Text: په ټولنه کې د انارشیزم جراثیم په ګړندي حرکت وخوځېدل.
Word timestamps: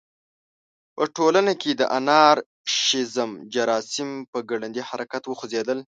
په 0.95 1.03
ټولنه 1.15 1.53
کې 1.61 1.71
د 1.75 1.81
انارشیزم 1.97 3.31
جراثیم 3.53 4.09
په 4.31 4.39
ګړندي 4.49 4.81
حرکت 4.89 5.23
وخوځېدل. 5.27 5.79